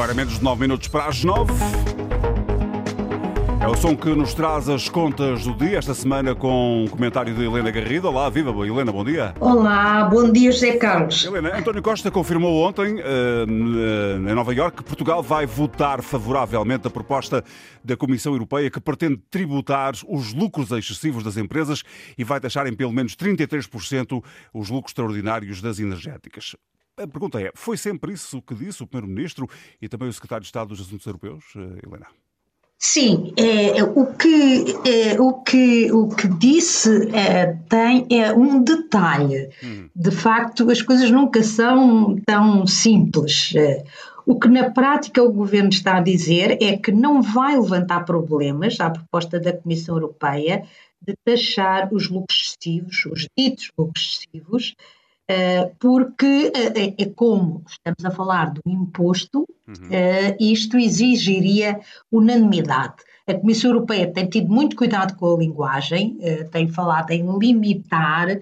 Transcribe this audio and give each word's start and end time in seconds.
Agora 0.00 0.14
menos 0.14 0.38
de 0.38 0.42
9 0.42 0.62
minutos 0.62 0.88
para 0.88 1.08
as 1.08 1.22
9. 1.22 1.52
É 3.60 3.68
o 3.68 3.76
som 3.76 3.94
que 3.94 4.08
nos 4.14 4.32
traz 4.32 4.66
as 4.66 4.88
contas 4.88 5.44
do 5.44 5.52
dia 5.52 5.76
esta 5.76 5.92
semana 5.92 6.34
com 6.34 6.84
um 6.84 6.88
comentário 6.88 7.34
de 7.34 7.44
Helena 7.44 7.70
Garrido. 7.70 8.08
Olá, 8.08 8.30
viva 8.30 8.50
Helena, 8.66 8.90
bom 8.90 9.04
dia. 9.04 9.34
Olá, 9.38 10.04
bom 10.04 10.32
dia 10.32 10.50
José 10.50 10.78
Carlos. 10.78 11.22
Helena, 11.26 11.54
António 11.54 11.82
Costa 11.82 12.10
confirmou 12.10 12.66
ontem 12.66 12.94
uh, 12.94 14.26
em 14.26 14.34
Nova 14.34 14.54
Iorque 14.54 14.78
que 14.78 14.84
Portugal 14.84 15.22
vai 15.22 15.44
votar 15.44 16.00
favoravelmente 16.00 16.86
a 16.86 16.90
proposta 16.90 17.44
da 17.84 17.94
Comissão 17.94 18.32
Europeia 18.32 18.70
que 18.70 18.80
pretende 18.80 19.20
tributar 19.30 19.92
os 20.08 20.32
lucros 20.32 20.70
excessivos 20.70 21.22
das 21.22 21.36
empresas 21.36 21.82
e 22.16 22.24
vai 22.24 22.40
taxar 22.40 22.66
em 22.66 22.72
pelo 22.72 22.90
menos 22.90 23.14
33% 23.14 24.24
os 24.54 24.70
lucros 24.70 24.92
extraordinários 24.92 25.60
das 25.60 25.78
energéticas. 25.78 26.56
A 27.02 27.06
pergunta 27.06 27.40
é: 27.40 27.50
foi 27.54 27.76
sempre 27.76 28.12
isso 28.12 28.42
que 28.42 28.54
disse 28.54 28.82
o 28.82 28.86
Primeiro-Ministro 28.86 29.48
e 29.80 29.88
também 29.88 30.08
o 30.08 30.12
Secretário 30.12 30.42
de 30.42 30.48
Estado 30.48 30.68
dos 30.68 30.80
Assuntos 30.80 31.06
Europeus, 31.06 31.44
eh, 31.56 31.86
Helena? 31.86 32.06
Sim, 32.82 33.34
é, 33.36 33.82
o, 33.82 34.06
que, 34.06 34.74
é, 34.88 35.20
o, 35.20 35.34
que, 35.42 35.92
o 35.92 36.08
que 36.08 36.26
disse 36.26 37.10
é, 37.14 37.54
tem 37.68 38.06
é 38.10 38.32
um 38.32 38.62
detalhe. 38.62 39.50
Hum. 39.62 39.90
De 39.94 40.10
facto, 40.10 40.70
as 40.70 40.80
coisas 40.80 41.10
nunca 41.10 41.42
são 41.42 42.16
tão 42.24 42.66
simples. 42.66 43.52
O 44.24 44.38
que 44.38 44.48
na 44.48 44.70
prática 44.70 45.22
o 45.22 45.30
governo 45.30 45.68
está 45.68 45.98
a 45.98 46.00
dizer 46.00 46.56
é 46.62 46.78
que 46.78 46.90
não 46.90 47.20
vai 47.20 47.54
levantar 47.58 48.06
problemas 48.06 48.80
à 48.80 48.88
proposta 48.88 49.38
da 49.38 49.52
Comissão 49.52 49.96
Europeia 49.96 50.64
de 51.02 51.14
taxar 51.22 51.92
os 51.92 52.08
lucros 52.08 52.56
excessivos, 52.56 53.04
os 53.06 53.26
ditos 53.36 53.70
lucros 53.76 54.22
excessivos, 54.22 54.74
porque 55.78 56.52
eh, 56.54 56.94
é, 56.98 57.02
é 57.02 57.06
como 57.14 57.62
estamos 57.68 58.04
a 58.04 58.10
falar 58.10 58.52
do 58.52 58.62
imposto, 58.66 59.46
uhum. 59.68 59.88
Eh, 59.90 60.36
isto 60.40 60.78
exigiria 60.78 61.80
unanimidade. 62.10 62.96
A 63.26 63.34
Comissão 63.34 63.70
Europeia 63.70 64.12
tem 64.12 64.26
tido 64.28 64.48
muito 64.48 64.74
cuidado 64.74 65.16
com 65.16 65.34
a 65.34 65.38
linguagem, 65.38 66.18
tem 66.50 66.68
falado 66.68 67.10
em 67.12 67.24
limitar 67.38 68.40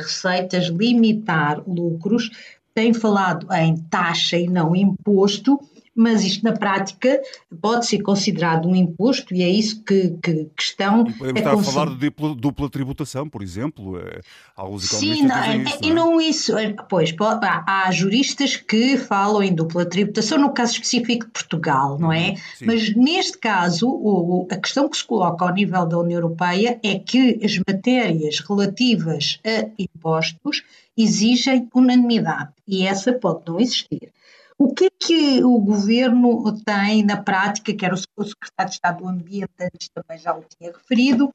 receitas, 0.00 0.68
limitar 0.68 1.62
lucros, 1.66 2.30
tem 2.72 2.94
falado 2.94 3.46
em 3.52 3.76
taxa 3.76 4.38
e 4.38 4.48
não 4.48 4.74
imposto, 4.74 5.60
mas 5.98 6.24
isto 6.24 6.44
na 6.44 6.52
prática 6.52 7.20
pode 7.60 7.84
ser 7.86 8.00
considerado 8.02 8.68
um 8.68 8.76
imposto 8.76 9.34
e 9.34 9.42
é 9.42 9.48
isso 9.48 9.82
que, 9.82 10.10
que, 10.22 10.44
que 10.44 10.62
estão 10.62 11.04
podemos 11.04 11.40
estar 11.40 11.54
a 11.54 11.62
falar 11.62 11.88
de 11.90 11.96
dupla, 11.96 12.34
dupla 12.36 12.70
tributação, 12.70 13.28
por 13.28 13.42
exemplo. 13.42 13.98
É, 13.98 14.20
alguns 14.54 14.84
Sim, 14.84 15.24
não, 15.24 15.36
é, 15.36 15.56
isso, 15.56 15.78
e 15.82 15.90
não, 15.90 15.90
é? 15.90 16.10
não 16.12 16.20
isso. 16.20 16.56
É, 16.56 16.72
pois, 16.88 17.12
há, 17.20 17.64
há, 17.66 17.90
juristas 17.90 18.56
que 18.56 18.96
falam 18.96 19.42
em 19.42 19.52
dupla 19.52 19.84
tributação, 19.84 20.38
no 20.38 20.52
caso 20.52 20.74
específico 20.74 21.26
de 21.26 21.32
Portugal, 21.32 21.98
não 21.98 22.12
é? 22.12 22.36
Sim. 22.54 22.66
Mas 22.66 22.94
neste 22.94 23.36
caso, 23.36 23.88
o, 23.88 24.46
a 24.52 24.56
questão 24.56 24.88
que 24.88 24.96
se 24.96 25.04
coloca 25.04 25.44
ao 25.44 25.52
nível 25.52 25.84
da 25.84 25.98
União 25.98 26.20
Europeia 26.20 26.78
é 26.84 26.96
que 27.00 27.40
as 27.42 27.58
matérias 27.66 28.38
relativas 28.38 29.40
a 29.44 29.68
impostos 29.76 30.62
exigem 30.96 31.68
unanimidade 31.74 32.50
e 32.68 32.86
essa 32.86 33.12
pode 33.12 33.40
não 33.48 33.58
existir. 33.58 34.12
O 34.58 34.74
que 34.74 34.86
é 34.86 34.90
que 34.90 35.44
o 35.44 35.60
governo 35.60 36.52
tem 36.64 37.04
na 37.04 37.16
prática, 37.16 37.72
que 37.72 37.84
era 37.84 37.94
o 37.94 38.24
secretário 38.24 38.70
de 38.70 38.74
Estado 38.74 38.98
do 38.98 39.08
Ambiente, 39.08 39.52
antes 39.60 39.88
também 39.88 40.18
já 40.18 40.34
o 40.34 40.42
tinha 40.42 40.72
referido, 40.72 41.32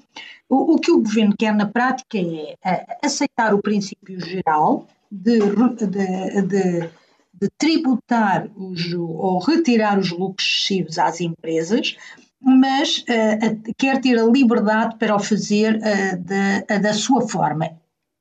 o, 0.50 0.74
o 0.74 0.78
que 0.78 0.92
o 0.92 1.02
governo 1.02 1.34
quer 1.38 1.56
na 1.56 1.66
prática 1.66 2.18
é, 2.18 2.56
é 2.62 2.98
aceitar 3.02 3.54
o 3.54 3.62
princípio 3.62 4.20
geral 4.20 4.88
de, 5.10 5.40
de, 5.40 6.42
de, 6.42 6.90
de 7.34 7.50
tributar 7.58 8.50
os, 8.58 8.94
ou 8.94 9.40
retirar 9.40 9.98
os 9.98 10.12
lucros 10.12 10.46
excessivos 10.46 11.00
às 11.00 11.22
empresas, 11.22 11.96
mas 12.42 13.00
uh, 13.00 13.74
quer 13.78 14.02
ter 14.02 14.20
a 14.20 14.26
liberdade 14.26 14.98
para 14.98 15.16
o 15.16 15.20
fazer 15.20 15.78
uh, 15.78 16.18
de, 16.18 16.76
uh, 16.76 16.82
da 16.82 16.94
sua 16.94 17.22
forma. 17.28 17.72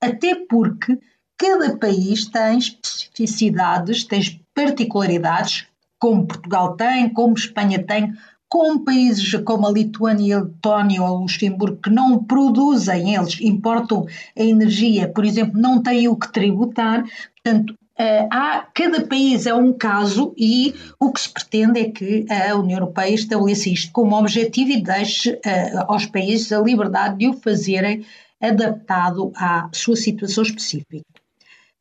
Até 0.01 0.37
porque 0.49 0.97
cada 1.37 1.77
país 1.77 2.27
tem 2.27 2.59
especificidades, 2.59 4.05
tem 4.05 4.21
particularidades, 4.55 5.67
como 5.99 6.27
Portugal 6.27 6.77
tem, 6.77 7.09
como 7.09 7.35
Espanha 7.35 7.83
tem, 7.83 8.13
como 8.49 8.85
países 8.85 9.33
como 9.45 9.67
a 9.67 9.71
Lituânia, 9.71 10.37
a 10.37 10.43
Letónia 10.43 11.03
ou 11.03 11.21
Luxemburgo, 11.21 11.79
que 11.83 11.89
não 11.89 12.23
produzem, 12.23 13.15
eles 13.15 13.41
importam 13.41 14.07
a 14.37 14.43
energia, 14.43 15.09
por 15.09 15.25
exemplo, 15.25 15.59
não 15.59 15.83
têm 15.83 16.07
o 16.07 16.17
que 16.17 16.31
tributar. 16.31 17.03
Portanto, 17.35 17.75
eh, 17.97 18.29
há, 18.31 18.67
cada 18.75 19.07
país 19.07 19.47
é 19.47 19.55
um 19.55 19.73
caso 19.73 20.35
e 20.37 20.75
o 20.99 21.13
que 21.13 21.21
se 21.21 21.29
pretende 21.31 21.81
é 21.81 21.91
que 21.91 22.27
a 22.31 22.55
União 22.57 22.79
Europeia 22.79 23.15
estabeleça 23.15 23.69
isto 23.69 23.93
como 23.93 24.19
objetivo 24.19 24.71
e 24.71 24.83
deixe 24.83 25.31
uh, 25.31 25.85
aos 25.87 26.07
países 26.07 26.53
a 26.53 26.61
liberdade 26.61 27.19
de 27.19 27.29
o 27.29 27.35
fazerem 27.35 28.05
adaptado 28.41 29.31
à 29.37 29.69
sua 29.73 29.95
situação 29.95 30.43
específica. 30.43 31.12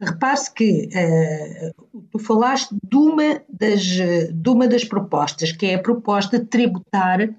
Repare-se 0.01 0.51
que 0.53 0.89
uh, 0.89 2.01
tu 2.11 2.17
falaste 2.17 2.75
de 2.83 2.97
uma, 2.97 3.41
das, 3.47 3.83
de 3.83 4.49
uma 4.49 4.67
das 4.67 4.83
propostas, 4.83 5.51
que 5.51 5.67
é 5.67 5.75
a 5.75 5.79
proposta 5.79 6.39
de 6.39 6.45
tributar 6.45 7.29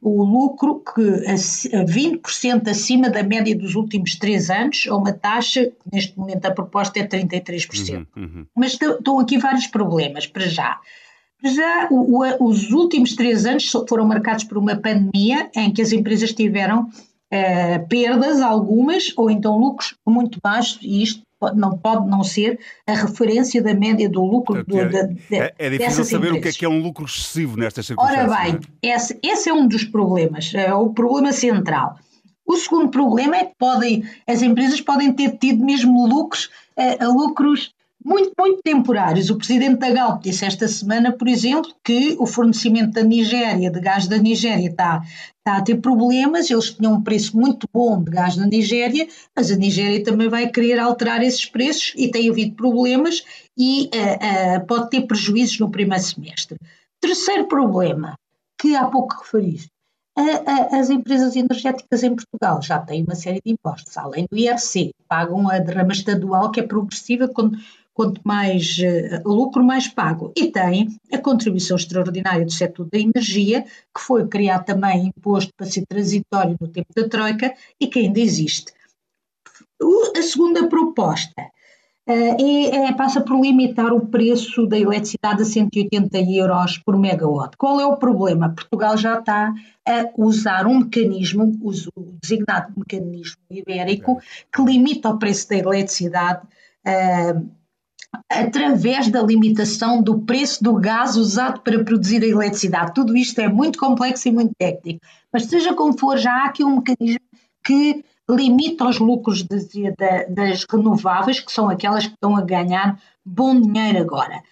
o 0.00 0.22
lucro 0.22 0.82
que 0.94 1.00
a 1.26 1.84
20% 1.84 2.68
acima 2.68 3.10
da 3.10 3.24
média 3.24 3.56
dos 3.56 3.74
últimos 3.74 4.14
três 4.14 4.50
anos, 4.50 4.84
a 4.88 4.94
uma 4.94 5.12
taxa, 5.12 5.72
neste 5.92 6.16
momento 6.16 6.46
a 6.46 6.52
proposta 6.52 7.00
é 7.00 7.06
33%. 7.06 8.06
Uhum, 8.16 8.22
uhum. 8.22 8.46
Mas 8.54 8.74
estão 8.80 9.18
aqui 9.18 9.36
vários 9.36 9.66
problemas, 9.66 10.26
para 10.26 10.46
já. 10.46 10.78
Para 11.40 11.50
já, 11.50 11.88
o, 11.90 12.22
o, 12.22 12.44
os 12.48 12.70
últimos 12.70 13.16
três 13.16 13.44
anos 13.44 13.68
foram 13.88 14.06
marcados 14.06 14.44
por 14.44 14.58
uma 14.58 14.76
pandemia 14.76 15.50
em 15.56 15.72
que 15.72 15.82
as 15.82 15.92
empresas 15.92 16.32
tiveram 16.32 16.82
uh, 16.82 17.88
perdas, 17.88 18.40
algumas, 18.40 19.12
ou 19.16 19.30
então 19.30 19.58
lucros 19.58 19.96
muito 20.06 20.38
baixos, 20.42 20.78
e 20.82 21.02
isto 21.02 21.25
não 21.54 21.76
pode 21.76 22.08
não 22.08 22.24
ser 22.24 22.58
a 22.86 22.94
referência 22.94 23.62
da 23.62 23.74
média 23.74 24.08
do 24.08 24.22
lucro 24.22 24.64
do, 24.64 24.78
é, 24.78 24.88
de, 24.88 25.14
de, 25.14 25.36
é, 25.36 25.54
é 25.58 25.70
difícil 25.70 26.04
saber 26.04 26.28
empresas. 26.28 26.38
o 26.38 26.42
que 26.42 26.48
é 26.48 26.52
que 26.52 26.64
é 26.64 26.68
um 26.68 26.82
lucro 26.82 27.04
excessivo 27.04 27.56
nestas 27.56 27.86
circunstâncias. 27.86 28.30
Ora 28.30 28.42
bem, 28.42 28.60
é? 28.82 28.94
esse, 28.94 29.18
esse 29.22 29.48
é 29.48 29.52
um 29.52 29.66
dos 29.66 29.84
problemas, 29.84 30.52
é 30.54 30.72
o 30.74 30.90
problema 30.90 31.32
central. 31.32 31.98
O 32.46 32.56
segundo 32.56 32.88
problema 32.90 33.36
é 33.36 33.44
que 33.44 33.54
podem, 33.58 34.04
as 34.26 34.40
empresas 34.40 34.80
podem 34.80 35.12
ter 35.12 35.36
tido 35.36 35.64
mesmo 35.64 36.06
lucros, 36.06 36.48
uh, 36.76 37.12
lucros 37.12 37.74
muito, 38.06 38.32
muito 38.38 38.62
temporários. 38.62 39.30
O 39.30 39.36
presidente 39.36 39.80
da 39.80 39.90
Galp 39.90 40.22
disse 40.22 40.44
esta 40.44 40.68
semana, 40.68 41.10
por 41.10 41.26
exemplo, 41.26 41.74
que 41.84 42.16
o 42.20 42.26
fornecimento 42.26 42.92
da 42.92 43.02
Nigéria, 43.02 43.68
de 43.68 43.80
gás 43.80 44.06
da 44.06 44.16
Nigéria, 44.16 44.68
está, 44.68 45.02
está 45.38 45.56
a 45.56 45.62
ter 45.62 45.80
problemas. 45.80 46.48
Eles 46.48 46.70
tinham 46.70 46.94
um 46.94 47.02
preço 47.02 47.36
muito 47.36 47.66
bom 47.74 48.00
de 48.00 48.12
gás 48.12 48.36
na 48.36 48.46
Nigéria, 48.46 49.08
mas 49.34 49.50
a 49.50 49.56
Nigéria 49.56 50.04
também 50.04 50.28
vai 50.28 50.48
querer 50.48 50.78
alterar 50.78 51.20
esses 51.20 51.44
preços 51.46 51.94
e 51.96 52.08
tem 52.08 52.30
havido 52.30 52.54
problemas 52.54 53.24
e 53.58 53.86
uh, 53.86 54.62
uh, 54.62 54.66
pode 54.66 54.88
ter 54.90 55.00
prejuízos 55.02 55.58
no 55.58 55.68
primeiro 55.68 56.04
semestre. 56.04 56.56
Terceiro 57.00 57.48
problema, 57.48 58.16
que 58.60 58.76
há 58.76 58.84
pouco 58.86 59.16
referiste, 59.18 59.68
as 60.72 60.88
empresas 60.88 61.36
energéticas 61.36 62.02
em 62.02 62.14
Portugal 62.14 62.62
já 62.62 62.78
têm 62.78 63.02
uma 63.02 63.14
série 63.14 63.40
de 63.44 63.52
impostos, 63.52 63.98
além 63.98 64.26
do 64.30 64.38
IRC, 64.38 64.92
pagam 65.06 65.50
a 65.50 65.58
derrama 65.58 65.92
estadual 65.92 66.50
que 66.50 66.60
é 66.60 66.62
progressiva 66.62 67.28
quanto 67.96 68.20
mais 68.22 68.76
uh, 68.76 69.26
lucro, 69.26 69.64
mais 69.64 69.88
pago. 69.88 70.30
E 70.36 70.48
tem 70.52 70.88
a 71.10 71.16
contribuição 71.16 71.78
extraordinária 71.78 72.44
do 72.44 72.52
setor 72.52 72.86
da 72.92 72.98
energia, 72.98 73.62
que 73.62 74.00
foi 74.02 74.28
criado 74.28 74.66
também 74.66 75.06
imposto 75.16 75.50
para 75.56 75.66
ser 75.66 75.86
transitório 75.86 76.58
no 76.60 76.68
tempo 76.68 76.88
da 76.94 77.08
Troika 77.08 77.54
e 77.80 77.86
que 77.86 78.00
ainda 78.00 78.20
existe. 78.20 78.70
O, 79.80 80.12
a 80.14 80.22
segunda 80.22 80.68
proposta 80.68 81.40
uh, 81.40 82.12
é, 82.38 82.88
é, 82.88 82.92
passa 82.92 83.22
por 83.22 83.40
limitar 83.40 83.90
o 83.94 84.06
preço 84.06 84.66
da 84.66 84.78
eletricidade 84.78 85.40
a 85.40 85.46
180 85.46 86.18
euros 86.18 86.76
por 86.76 86.98
megawatt. 86.98 87.56
Qual 87.56 87.80
é 87.80 87.86
o 87.86 87.96
problema? 87.96 88.50
Portugal 88.50 88.98
já 88.98 89.18
está 89.18 89.54
a 89.88 90.10
usar 90.18 90.66
um 90.66 90.80
mecanismo, 90.80 91.58
o 91.62 91.72
designado 92.22 92.74
mecanismo 92.76 93.40
ibérico, 93.50 94.20
que 94.54 94.62
limita 94.62 95.08
o 95.08 95.18
preço 95.18 95.48
da 95.48 95.56
eletricidade 95.56 96.42
uh, 96.86 97.56
através 98.30 99.08
da 99.08 99.22
limitação 99.22 100.02
do 100.02 100.20
preço 100.20 100.62
do 100.62 100.74
gás 100.74 101.16
usado 101.16 101.60
para 101.60 101.82
produzir 101.84 102.22
a 102.22 102.26
eletricidade. 102.26 102.94
Tudo 102.94 103.16
isto 103.16 103.40
é 103.40 103.48
muito 103.48 103.78
complexo 103.78 104.28
e 104.28 104.32
muito 104.32 104.52
técnico, 104.58 105.00
mas 105.32 105.44
seja 105.44 105.74
como 105.74 105.98
for, 105.98 106.16
já 106.16 106.32
há 106.32 106.44
aqui 106.46 106.64
um 106.64 106.76
mecanismo 106.76 107.20
que 107.64 108.04
limita 108.28 108.86
os 108.86 108.98
lucros 108.98 109.42
de, 109.42 109.58
de, 109.60 110.26
das 110.28 110.64
renováveis, 110.70 111.40
que 111.40 111.52
são 111.52 111.68
aquelas 111.68 112.06
que 112.06 112.14
estão 112.14 112.36
a 112.36 112.42
ganhar 112.42 113.00
bom 113.24 113.60
dinheiro 113.60 113.98
agora. 113.98 114.42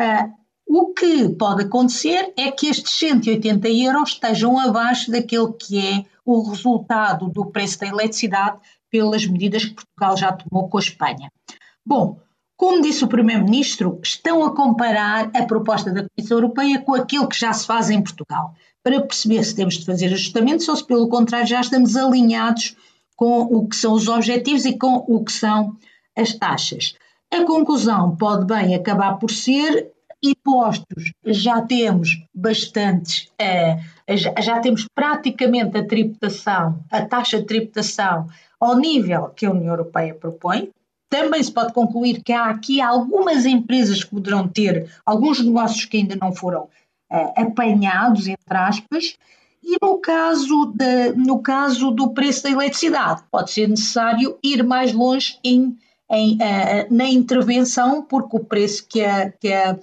Uh, 0.00 0.32
o 0.66 0.94
que 0.94 1.28
pode 1.30 1.64
acontecer 1.64 2.32
é 2.36 2.50
que 2.50 2.68
estes 2.68 2.92
180 2.92 3.68
euros 3.68 4.10
estejam 4.10 4.58
abaixo 4.58 5.10
daquele 5.10 5.52
que 5.52 5.78
é 5.78 6.04
o 6.24 6.48
resultado 6.48 7.28
do 7.28 7.46
preço 7.46 7.80
da 7.80 7.86
eletricidade 7.86 8.58
pelas 8.90 9.26
medidas 9.26 9.64
que 9.64 9.74
Portugal 9.74 10.16
já 10.16 10.32
tomou 10.32 10.68
com 10.68 10.78
a 10.78 10.80
Espanha. 10.80 11.30
Bom, 11.84 12.18
Como 12.56 12.82
disse 12.82 13.04
o 13.04 13.08
Primeiro-Ministro, 13.08 13.98
estão 14.02 14.44
a 14.44 14.54
comparar 14.54 15.30
a 15.34 15.42
proposta 15.44 15.92
da 15.92 16.06
Comissão 16.08 16.38
Europeia 16.38 16.80
com 16.80 16.94
aquilo 16.94 17.28
que 17.28 17.38
já 17.38 17.52
se 17.52 17.66
faz 17.66 17.90
em 17.90 18.02
Portugal, 18.02 18.54
para 18.82 19.00
perceber 19.00 19.42
se 19.44 19.56
temos 19.56 19.74
de 19.74 19.84
fazer 19.84 20.06
ajustamentos 20.06 20.68
ou 20.68 20.76
se, 20.76 20.86
pelo 20.86 21.08
contrário, 21.08 21.46
já 21.46 21.60
estamos 21.60 21.96
alinhados 21.96 22.76
com 23.16 23.42
o 23.42 23.66
que 23.68 23.76
são 23.76 23.94
os 23.94 24.08
objetivos 24.08 24.64
e 24.64 24.78
com 24.78 25.04
o 25.08 25.24
que 25.24 25.32
são 25.32 25.76
as 26.16 26.32
taxas. 26.34 26.94
A 27.32 27.44
conclusão 27.44 28.14
pode 28.16 28.46
bem 28.46 28.74
acabar 28.74 29.18
por 29.18 29.30
ser 29.30 29.92
impostos. 30.22 31.12
Já 31.26 31.60
temos 31.62 32.24
bastantes, 32.34 33.30
uh, 33.40 34.16
já, 34.16 34.34
já 34.40 34.60
temos 34.60 34.86
praticamente 34.94 35.76
a 35.76 35.86
tributação, 35.86 36.78
a 36.90 37.04
taxa 37.04 37.38
de 37.38 37.46
tributação 37.46 38.28
ao 38.60 38.76
nível 38.76 39.30
que 39.30 39.44
a 39.44 39.50
União 39.50 39.72
Europeia 39.72 40.14
propõe. 40.14 40.70
Também 41.14 41.40
se 41.40 41.52
pode 41.52 41.72
concluir 41.72 42.24
que 42.24 42.32
há 42.32 42.46
aqui 42.46 42.80
algumas 42.80 43.46
empresas 43.46 44.02
que 44.02 44.10
poderão 44.10 44.48
ter 44.48 44.90
alguns 45.06 45.40
negócios 45.40 45.84
que 45.84 45.98
ainda 45.98 46.16
não 46.20 46.34
foram 46.34 46.62
uh, 46.62 47.32
apanhados, 47.36 48.26
entre 48.26 48.58
aspas, 48.58 49.16
e 49.62 49.76
no 49.80 49.98
caso, 49.98 50.72
de, 50.74 51.12
no 51.12 51.40
caso 51.40 51.92
do 51.92 52.10
preço 52.10 52.42
da 52.42 52.50
eletricidade, 52.50 53.22
pode 53.30 53.52
ser 53.52 53.68
necessário 53.68 54.36
ir 54.42 54.64
mais 54.64 54.92
longe 54.92 55.38
em, 55.44 55.78
em, 56.10 56.34
uh, 56.34 56.38
na 56.90 57.08
intervenção, 57.08 58.02
porque 58.02 58.36
o 58.36 58.44
preço 58.44 58.84
que 58.88 59.00
a, 59.04 59.30
que, 59.30 59.52
a, 59.52 59.78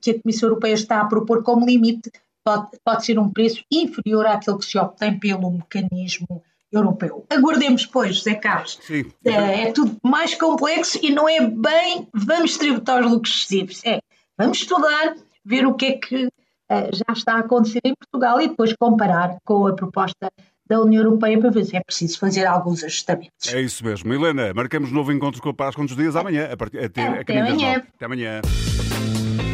que 0.00 0.10
a 0.12 0.22
Comissão 0.22 0.50
Europeia 0.50 0.74
está 0.74 1.00
a 1.00 1.06
propor 1.06 1.42
como 1.42 1.66
limite 1.66 2.12
pode, 2.44 2.78
pode 2.84 3.04
ser 3.04 3.18
um 3.18 3.28
preço 3.28 3.64
inferior 3.72 4.24
àquele 4.24 4.58
que 4.58 4.66
se 4.66 4.78
obtém 4.78 5.18
pelo 5.18 5.50
mecanismo 5.50 6.44
europeu. 6.72 7.26
Aguardemos, 7.30 7.86
pois, 7.86 8.16
José 8.16 8.34
Carlos. 8.34 8.78
Sim. 8.82 9.10
É, 9.24 9.68
é 9.68 9.72
tudo 9.72 9.96
mais 10.02 10.34
complexo 10.34 10.98
e 11.02 11.10
não 11.10 11.28
é 11.28 11.40
bem 11.40 12.08
vamos 12.12 12.56
tributar 12.56 13.04
os 13.04 13.10
lucros 13.10 13.34
excessivos. 13.34 13.82
É, 13.84 14.00
vamos 14.36 14.58
estudar, 14.58 15.14
ver 15.44 15.66
o 15.66 15.74
que 15.74 15.86
é 15.86 15.92
que 15.92 16.28
eh, 16.70 16.90
já 16.92 17.12
está 17.12 17.34
a 17.34 17.38
acontecer 17.40 17.80
em 17.84 17.94
Portugal 17.94 18.40
e 18.40 18.48
depois 18.48 18.74
comparar 18.78 19.38
com 19.44 19.66
a 19.66 19.74
proposta 19.74 20.30
da 20.68 20.80
União 20.80 21.02
Europeia 21.02 21.40
para 21.40 21.50
ver 21.50 21.64
se 21.64 21.76
é 21.76 21.80
preciso 21.80 22.18
fazer 22.18 22.44
alguns 22.44 22.84
ajustamentos. 22.84 23.52
É 23.52 23.60
isso 23.60 23.82
mesmo. 23.82 24.12
Helena, 24.12 24.52
marcamos 24.54 24.92
novo 24.92 25.10
encontro 25.10 25.40
com 25.40 25.48
o 25.48 25.54
Parás 25.54 25.74
Contos 25.74 25.96
Dias 25.96 26.14
amanhã, 26.14 26.50
a 26.52 26.56
partir, 26.56 26.78
até, 26.78 27.20
até, 27.20 27.40
amanhã. 27.40 27.82
Até 27.94 28.04
amanhã. 28.04 28.40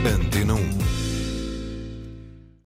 Antena 0.04 0.54
1. 0.54 1.03